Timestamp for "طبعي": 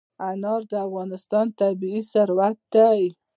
1.59-1.99